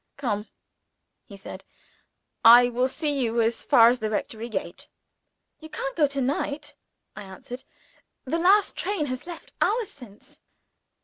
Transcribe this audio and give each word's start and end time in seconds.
"Come!" 0.17 0.47
he 1.27 1.37
said. 1.37 1.63
"I 2.43 2.69
will 2.69 2.87
see 2.87 3.11
you 3.19 3.39
as 3.39 3.63
far 3.63 3.87
as 3.89 3.99
the 3.99 4.09
rectory 4.09 4.49
gate. 4.49 4.89
"You 5.59 5.69
can't 5.69 5.95
go 5.95 6.07
to 6.07 6.21
night," 6.21 6.75
I 7.15 7.21
answered. 7.21 7.63
"The 8.25 8.39
last 8.39 8.75
train 8.75 9.05
has 9.13 9.27
left 9.27 9.51
hours 9.61 9.91
since." 9.91 10.41